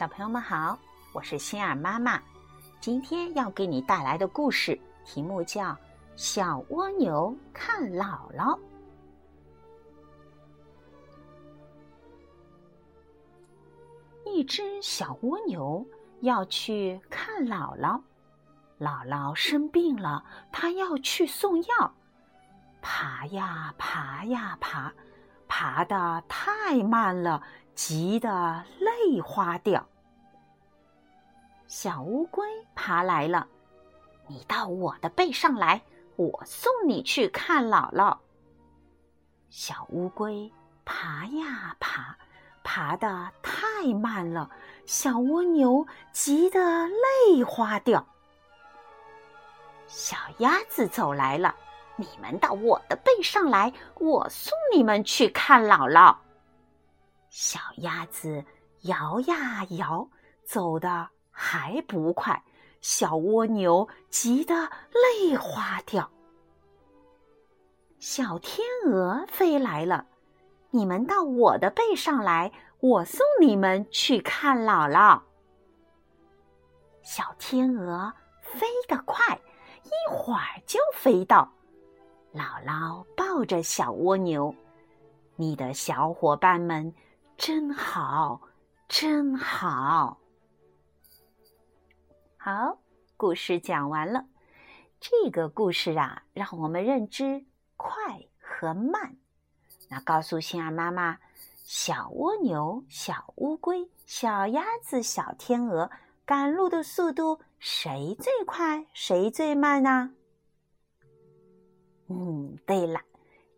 [0.00, 0.78] 小朋友们好，
[1.12, 2.18] 我是心儿妈妈。
[2.80, 5.72] 今天要给你带来的故事题目叫
[6.16, 8.58] 《小蜗牛看姥姥》。
[14.24, 15.86] 一只小蜗牛
[16.20, 18.00] 要去看姥姥，
[18.78, 21.92] 姥姥生病了，它要去送药。
[22.80, 24.90] 爬呀爬呀爬，
[25.46, 27.42] 爬得太慢了，
[27.74, 29.86] 急得泪花掉。
[31.70, 33.46] 小乌龟爬来了，
[34.26, 35.80] 你到我的背上来，
[36.16, 38.18] 我送你去看姥姥。
[39.50, 40.52] 小乌龟
[40.84, 42.16] 爬呀爬，
[42.64, 44.50] 爬得太慢了，
[44.84, 48.04] 小蜗牛急得泪花掉。
[49.86, 51.54] 小鸭子走来了。
[51.94, 56.16] 你们到我的背上来，我送你们去看姥姥。
[57.28, 58.44] 小鸭子
[58.80, 60.08] 摇呀摇，
[60.44, 61.08] 走的
[61.42, 62.44] 还不快，
[62.82, 64.54] 小蜗牛急得
[64.92, 66.10] 泪花掉。
[67.98, 70.04] 小天鹅飞来了，
[70.68, 75.18] 你们到我的背上来，我送你们去看姥姥。
[77.02, 79.40] 小天鹅飞得快，
[79.82, 81.50] 一会儿就飞到。
[82.34, 84.54] 姥姥抱着小蜗牛，
[85.36, 86.94] 你的小伙伴们
[87.38, 88.38] 真好，
[88.88, 90.18] 真好。
[92.42, 92.78] 好，
[93.18, 94.24] 故事讲完了。
[94.98, 97.44] 这个故事啊，让我们认知
[97.76, 97.92] 快
[98.40, 99.18] 和慢。
[99.90, 101.18] 那告诉心儿妈妈，
[101.66, 105.90] 小蜗牛、小乌龟、小鸭子、小天鹅
[106.24, 110.14] 赶路的速度，谁最快，谁最慢呢？
[112.08, 113.02] 嗯，对了，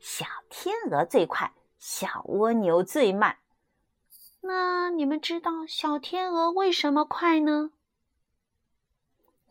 [0.01, 3.37] 小天鹅最快，小蜗牛最慢。
[4.41, 7.71] 那你们知道小天鹅为什么快呢？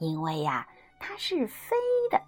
[0.02, 0.68] 因为呀，
[1.00, 1.78] 它是飞
[2.10, 2.20] 的。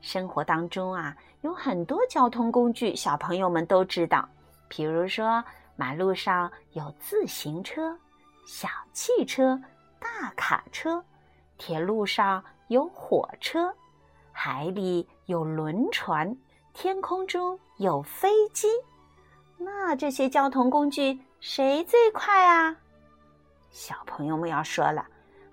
[0.00, 4.26] 生活当中啊，有很多交通工具，小朋友们都知道。
[4.68, 5.42] 比如说，
[5.74, 7.98] 马路上有自行车、
[8.46, 9.60] 小汽车、
[9.98, 11.02] 大卡车；
[11.56, 13.74] 铁路上有火车。
[14.30, 16.36] 海里有轮船，
[16.72, 18.68] 天空中有飞机，
[19.56, 22.76] 那这些交通工具谁最快啊？
[23.70, 25.04] 小朋友们要说了，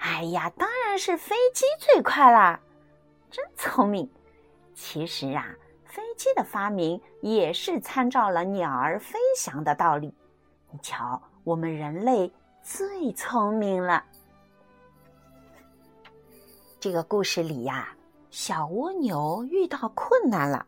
[0.07, 2.59] 哎呀，当然是飞机最快啦！
[3.31, 4.07] 真聪明。
[4.75, 5.43] 其实啊，
[5.83, 10.13] 飞机的发明也是参照了鸟儿飞翔的道理。
[10.69, 14.05] 你瞧，我们人类最聪明了。
[16.79, 17.89] 这个故事里呀。
[18.29, 20.65] 小蜗牛遇到困难了，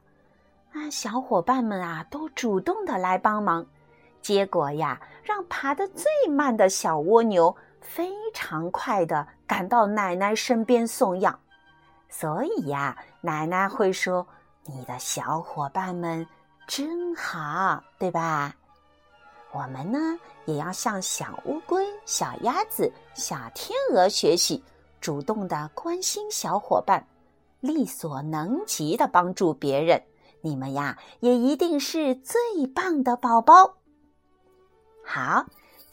[0.72, 3.66] 啊，小伙伴们啊都主动的来帮忙，
[4.22, 7.54] 结果呀，让爬得最慢的小蜗牛
[7.88, 11.40] 非常快的赶到奶奶身边送药。
[12.10, 14.28] 所以呀，奶奶会说
[14.68, 16.28] ：“你的小伙伴们
[16.68, 18.54] 真好，对吧？”
[19.54, 19.98] 我们呢，
[20.46, 24.64] 也要向小乌龟、小鸭子、小天鹅学习，
[25.00, 27.06] 主动的关心小伙伴。
[27.60, 30.04] 力所能及的帮助别人，
[30.42, 33.78] 你们呀也一定是最棒的宝宝。
[35.04, 35.44] 好，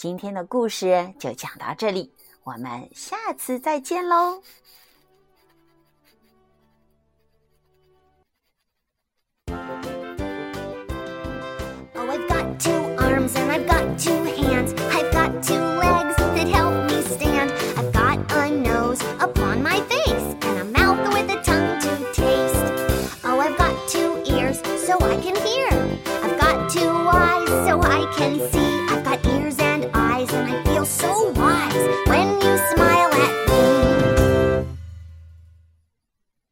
[0.04, 2.12] 今天的故事就讲到这里，
[2.44, 4.42] 我们下次再见喽。
[24.90, 25.70] so I can hear.
[26.24, 28.60] I've got two eyes so I can see.